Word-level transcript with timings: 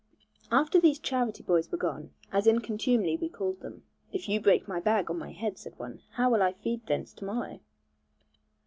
After 0.51 0.79
these 0.81 0.97
'charity 0.97 1.43
boys' 1.43 1.71
were 1.71 1.77
gone, 1.77 2.09
as 2.31 2.47
in 2.47 2.57
contumely 2.59 3.17
we 3.17 3.29
called 3.29 3.59
them 3.59 3.83
'If 4.11 4.27
you 4.27 4.39
break 4.39 4.67
my 4.67 4.79
bag 4.79 5.11
on 5.11 5.19
my 5.19 5.31
head,' 5.31 5.59
said 5.59 5.77
one, 5.77 6.01
'how 6.13 6.31
will 6.31 6.53
feed 6.53 6.87
thence 6.87 7.13
to 7.13 7.25
morrow?' 7.25 7.59